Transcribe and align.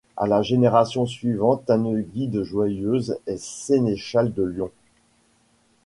À 0.17 0.25
la 0.25 0.41
génération 0.41 1.05
suivante, 1.05 1.65
Tanneguy 1.67 2.27
de 2.27 2.43
Joyeuse 2.43 3.19
est 3.27 3.37
sénéchal 3.39 4.33
de 4.33 4.41
Lyon. 4.41 4.71